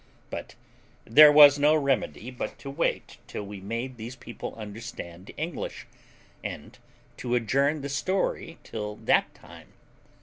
But 0.31 0.55
there 1.05 1.31
was 1.31 1.59
no 1.59 1.75
remedy 1.75 2.31
but 2.31 2.57
to 2.57 2.71
wait 2.71 3.19
till 3.27 3.43
we 3.43 3.61
made 3.61 3.97
these 3.97 4.15
people 4.15 4.55
understand 4.55 5.29
English, 5.37 5.85
and 6.43 6.75
to 7.17 7.35
adjourn 7.35 7.81
the 7.81 7.87
story 7.87 8.57
till 8.63 8.95
that 8.95 9.31
time. 9.35 9.73